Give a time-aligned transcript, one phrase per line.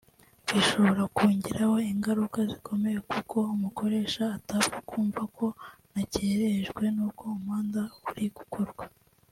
[0.53, 5.45] Bishobora kungiraho ingaruka zikomeye kuko umukoresha atapfa kumva ko
[5.93, 8.83] nakerejwe n’uko umuhanda uri gukorwa